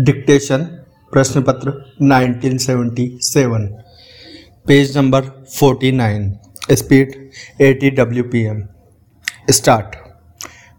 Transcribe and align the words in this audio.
Dictation 0.00 0.58
प्रश्न 1.12 1.42
पत्र 1.42 1.94
1977 2.02 3.66
page 4.66 4.96
number 4.98 5.24
49 5.62 6.32
speed 6.72 7.30
80 7.62 7.90
W 7.90 8.24
P 8.24 8.42
M 8.44 8.64
start. 9.50 9.94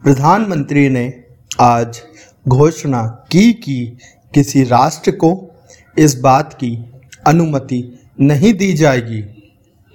प्रधानमंत्री 0.04 0.90
ने 0.90 1.24
आज 1.60 2.02
घोषणा 2.48 3.02
की 3.32 3.54
कि 3.54 3.98
किसी 4.34 4.64
राष्ट्र 4.64 5.12
को 5.12 5.52
इस 6.00 6.20
बात 6.20 6.54
की 6.54 6.92
अनुमति 7.28 8.00
नहीं 8.22 8.54
दी 8.54 8.74
जाएगी 8.74 9.22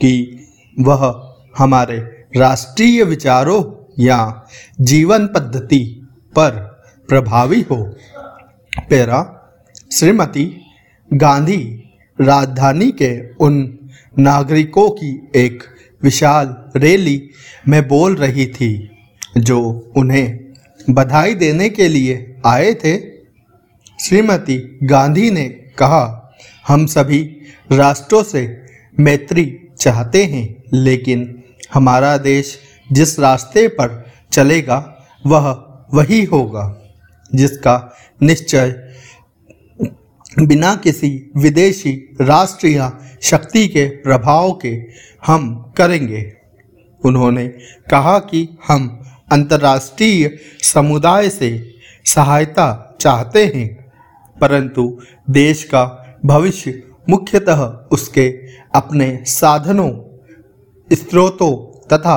कि 0.00 0.14
वह 0.80 1.32
हमारे 1.59 1.98
राष्ट्रीय 2.37 3.05
विचारों 3.05 3.62
या 3.98 4.46
जीवन 4.80 5.27
पद्धति 5.27 6.09
पर 6.37 6.50
प्रभावी 7.09 7.61
हो। 7.61 7.96
पेरा, 8.91 9.51
श्रीमती 9.93 10.67
गांधी 11.12 11.93
राजधानी 12.21 12.91
के 12.91 13.35
उन 13.35 13.79
नागरिकों 14.19 14.91
की 14.91 15.31
एक 15.35 15.62
विशाल 16.03 16.57
रैली 16.77 17.31
में 17.69 17.89
बोल 17.89 18.17
रही 18.17 18.47
थी, 18.47 18.91
जो 19.39 19.93
उन्हें 19.97 20.53
बधाई 20.91 21.34
देने 21.34 21.69
के 21.69 21.89
लिए 21.89 22.37
आए 22.47 22.75
थे। 22.75 22.98
श्रीमती 24.01 24.79
गांधी 24.83 25.31
ने 25.31 25.48
कहा, 25.48 26.34
हम 26.69 26.87
सभी 26.87 27.23
राष्ट्रों 27.73 28.23
से 28.23 28.67
मैत्री 29.01 29.69
चाहते 29.79 30.25
हैं, 30.25 30.62
लेकिन 30.73 31.43
हमारा 31.75 32.19
देश 32.19 32.59
जिस 32.93 33.19
रास्ते 33.20 33.69
पर 33.69 34.12
चलेगा, 34.33 35.09
वह 35.27 35.51
वही 35.95 36.25
होगा। 36.25 36.80
जिसका 37.34 37.95
निश्चय 38.23 38.75
बिना 40.39 40.75
किसी 40.77 41.33
विदेशी 41.36 41.92
राष्ट्र 42.20 42.69
या 42.69 42.91
शक्ति 43.23 43.67
के 43.69 43.86
प्रभाव 43.86 44.53
के 44.62 44.70
हम 45.27 45.73
करेंगे। 45.77 46.33
उन्होंने 47.05 47.47
कहा 47.91 48.19
कि 48.19 48.48
हम 48.69 48.86
अंतर्राष्ट्रीय 49.33 50.39
समुदाय 50.62 51.28
से 51.31 51.51
सहायता 52.05 52.97
चाहते 53.01 53.45
हैं, 53.47 53.69
परंतु 54.41 55.01
देश 55.31 55.64
का 55.64 55.84
भविष्य 56.25 56.83
मुख्यतः 57.08 57.62
उसके 57.92 58.28
अपने 58.75 59.08
साधनों, 59.25 59.91
स्रोतों 60.91 61.55
तथा 61.89 62.17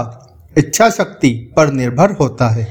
इच्छा 0.58 0.90
शक्ति 0.90 1.30
पर 1.56 1.72
निर्भर 1.72 2.12
होता 2.12 2.50
है। 2.50 2.68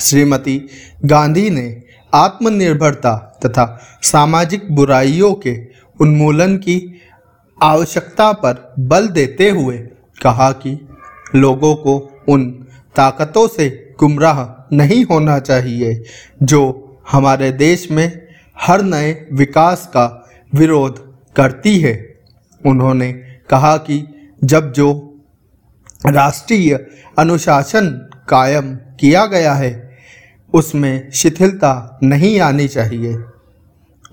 श्रीमती 0.00 0.68
गांधी 1.04 1.50
ने 1.50 1.82
आत्मनिर्भरता 2.14 3.38
तथा 3.44 3.80
सामाजिक 4.02 4.70
बुराइयों 4.72 5.34
के 5.34 5.56
उन्मूलन 6.00 6.56
की 6.56 7.02
आवश्यकता 7.62 8.32
पर 8.32 8.74
बल 8.78 9.08
देते 9.08 9.50
हुए 9.50 9.78
कहा 10.22 10.52
कि 10.52 10.88
लोगों 11.34 11.74
को 11.74 12.24
उन 12.28 12.66
ताकतों 12.96 13.48
से 13.48 13.94
गुमराह 14.00 14.44
नहीं 14.76 15.04
होना 15.04 15.38
चाहिए, 15.38 16.04
जो 16.42 17.02
हमारे 17.10 17.52
देश 17.52 17.90
में 17.90 18.28
हर 18.60 18.82
नए 18.82 19.28
विकास 19.32 19.86
का 19.86 20.30
विरोध 20.54 20.98
करती 21.36 21.80
है। 21.80 22.20
उन्होंने 22.66 23.12
कहा 23.50 23.76
कि 23.76 24.06
जब 24.44 24.72
जो 24.72 24.92
राष्ट्रीय 26.06 26.86
अनुशासन 27.18 27.88
कायम 28.28 28.74
किया 28.74 29.26
गया 29.26 29.54
है 29.54 29.89
उसमें 30.54 31.10
शिथिलता 31.10 31.98
नहीं 32.02 32.40
आनी 32.40 32.68
चाहिए 32.68 33.16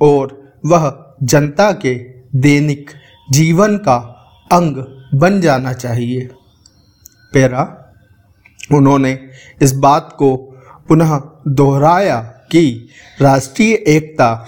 और 0.01 0.51
वह 0.65 1.15
जनता 1.23 1.71
के 1.71 1.95
दैनिक 2.35 2.91
जीवन 3.31 3.77
का 3.77 3.95
अंग 4.51 4.75
बन 5.13 5.41
जाना 5.41 5.73
चाहिए। 5.73 6.29
पेरा, 7.33 7.93
उन्होंने 8.73 9.29
इस 9.61 9.73
बात 9.75 10.15
को 10.19 10.35
पुनः 10.87 11.21
दोहराया 11.47 12.21
कि 12.21 12.89
राष्ट्रीय 13.21 13.73
एकता, 13.73 14.45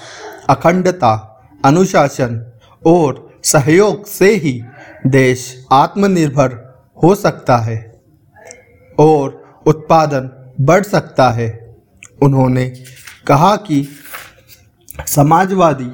अखंडता, 0.49 1.41
अनुशासन 1.65 2.51
और 2.85 3.39
सहयोग 3.43 4.05
से 4.05 4.35
ही 4.35 4.63
देश 5.07 5.65
आत्मनिर्भर 5.71 6.77
हो 7.03 7.15
सकता 7.15 7.57
है 7.57 8.01
और 8.99 9.61
उत्पादन 9.67 10.53
बढ़ 10.61 10.83
सकता 10.83 11.29
है। 11.29 11.68
उन्होंने 12.23 12.65
कहा 13.27 13.55
कि 13.55 13.87
समाजवादी 15.07 15.89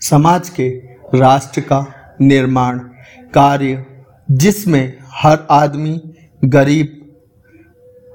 समाज 0.00 0.48
के 0.48 0.68
राष्ट्र 1.14 1.60
का 1.60 1.84
निर्माण 2.20 2.78
कार्य 3.34 3.84
जिसमें 4.30 4.98
हर 5.12 5.46
आदमी, 5.50 6.00
गरीब, 6.44 6.92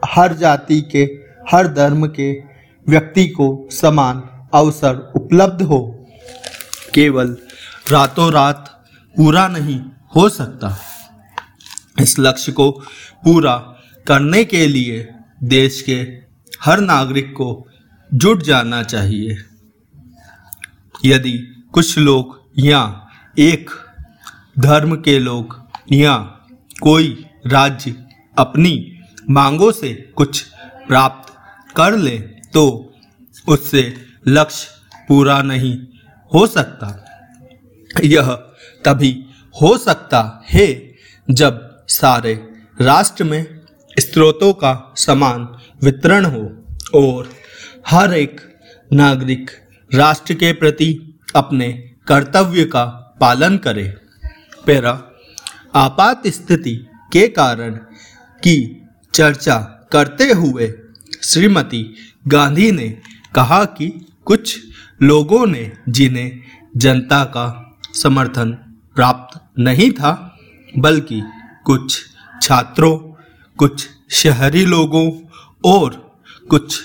हर 0.06 0.34
जाति 0.34 0.82
के, 0.82 1.04
हर 1.52 1.68
धर्म 1.68 2.08
के 2.08 2.32
व्यक्ति 2.88 3.28
को 3.28 3.48
समान 3.72 4.22
अवसर 4.54 4.96
उपलब्ध 5.16 5.62
हो, 5.62 5.80
केवल 6.94 7.38
रातों 7.92 8.32
रात 8.32 8.70
पूरा 9.16 9.48
नहीं 9.48 9.80
हो 10.16 10.28
सकता। 10.30 10.76
इस 12.00 12.16
लक्ष्य 12.20 12.52
को 12.52 12.70
पूरा 13.24 13.56
करने 14.08 14.44
के 14.44 14.66
लिए 14.68 15.08
देश 15.44 15.82
के 15.82 16.04
हर 16.66 16.80
नागरिक 16.80 17.32
को 17.32 17.68
जुट 18.14 18.42
जाना 18.44 18.84
चाहिए। 18.84 19.38
यदि 21.06 21.38
कुछ 21.74 21.98
लोग 21.98 22.40
या 22.60 23.08
एक 23.40 23.70
धर्म 24.60 24.96
के 24.96 25.20
लोग 25.20 25.70
या 25.92 26.18
कोई 26.82 27.26
राज्य 27.48 27.96
अपनी 28.38 29.00
मांगों 29.30 29.72
से 29.72 29.94
कुछ 30.16 30.42
प्राप्त 30.88 31.34
कर 31.76 31.98
ले 31.98 32.18
तो 32.54 32.94
उससे 33.48 33.84
लक्ष्य 34.28 35.06
पूरा 35.08 35.42
नहीं 35.42 35.78
हो 36.32 36.48
सकता। 36.48 36.90
यह 38.04 38.32
तभी 38.86 39.26
हो 39.62 39.78
सकता 39.78 40.44
है 40.50 40.68
जब 41.30 41.86
सारे 41.88 42.34
राष्ट्र 42.82 43.24
में 43.24 43.61
स्रोतों 44.00 44.54
का 44.54 44.94
समान 44.98 45.48
वितरण 45.84 46.26
हो 46.26 46.66
और 46.96 47.30
हर 47.88 48.14
एक 48.14 48.42
नागरिक 48.94 49.52
राष्ट्र 49.94 50.34
के 50.34 50.54
प्रति 50.54 51.20
अपने 51.36 51.72
कर्तव्य 52.08 52.66
का 52.66 52.86
पालन 53.22 53.58
करे। 53.58 53.98
पैरा, 54.66 55.12
आपात 55.76 56.28
स्थिति 56.28 56.88
के 57.14 57.28
कारण 57.28 57.74
की 58.44 58.88
चर्चा 59.14 59.58
करते 59.92 60.32
हुए 60.32 60.74
श्रीमती 61.24 61.96
गांधी 62.28 62.72
ने 62.72 63.02
कहा 63.36 63.66
कि 63.66 64.06
कुछ 64.26 64.60
लोगों 65.02 65.46
ने 65.48 65.72
जिन्हें 65.90 66.40
जनता 66.78 67.24
का 67.24 67.78
समर्थन 67.94 68.52
प्राप्त 68.96 69.42
नहीं 69.60 69.92
था, 69.92 70.38
बल्कि 70.78 71.22
कुछ 71.66 72.02
छात्रों 72.42 72.98
कुछ 73.62 73.90
शहरी 74.10 74.66
लोगों 74.66 75.12
और 75.66 76.20
कुछ 76.50 76.84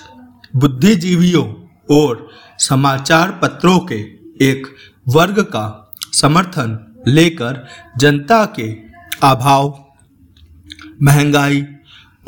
बुद्धिजीवियों 0.57 1.55
और 1.97 2.31
समाचार 2.59 3.31
पत्रों 3.43 3.79
के 3.79 3.95
एक 4.45 4.67
वर्ग 5.09 5.41
का 5.41 5.95
समर्थन 6.13 6.95
लेकर 7.09 7.67
जनता 7.97 8.45
के 8.45 8.73
अभाव, 9.23 9.85
महँगाई 11.03 11.67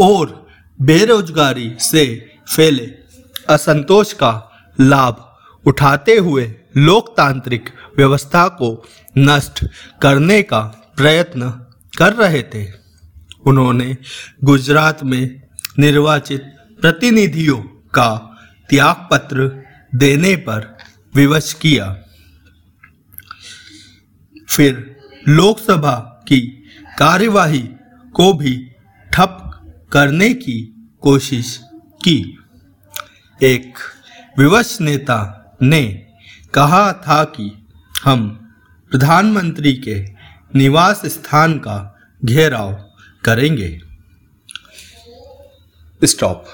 और 0.00 0.47
बेरोजगारी 0.82 1.76
से 1.81 2.31
फैले 2.56 2.94
असंतोष 3.48 4.12
का 4.12 4.50
लाभ 4.81 5.34
उठाते 5.67 6.17
हुए 6.17 6.55
लोकतांत्रिक 6.76 7.70
व्यवस्था 7.96 8.49
को 8.49 8.84
नष्ट 9.19 9.64
करने 10.02 10.43
का 10.43 10.61
प्रयत्न 10.96 11.50
कर 11.99 12.12
रहे 12.12 12.43
थे। 12.43 12.88
उन्होंने 13.48 13.96
गुजरात 14.44 15.04
में 15.04 15.42
निर्वाचित 15.78 16.42
प्रतिनिधियों 16.80 17.58
का 17.94 18.08
त्याग 18.70 19.08
पत्र 19.10 19.64
देने 19.94 20.36
पर 20.36 20.78
विवश 21.14 21.52
किया। 21.52 21.86
फिर 24.48 24.96
लोकसभा 25.28 26.24
की 26.28 26.40
कार्यवाही 26.98 27.68
को 28.14 28.32
भी 28.32 28.72
ठप 29.12 29.34
करने 29.92 30.34
की 30.34 30.58
कोशिश 31.00 31.60
की। 32.04 32.38
एक 33.42 33.78
विवश 34.38 34.78
नेता 34.80 35.18
ने 35.62 35.82
कहा 36.54 36.92
था 36.92 37.24
कि 37.24 37.66
हम 38.04 38.28
प्रधानमंत्री 38.90 39.74
के 39.74 39.96
निवास 40.54 41.02
स्थान 41.06 41.58
का 41.58 41.96
घेराव 42.24 42.88
करेंगे। 43.25 43.81
स्टॉप 46.05 46.44